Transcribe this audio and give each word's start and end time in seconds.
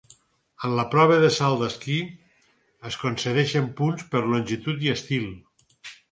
En 0.67 0.71
la 0.77 0.83
prova 0.93 1.17
de 1.23 1.27
salt 1.33 1.59
d'esquí 1.63 1.97
es 2.91 2.97
concedeixen 3.01 3.67
punts 3.81 4.07
per 4.15 4.23
longitud 4.31 4.87
i 4.87 4.91
estil. 4.95 5.29